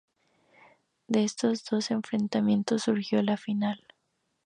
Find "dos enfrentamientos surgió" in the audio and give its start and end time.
1.65-3.21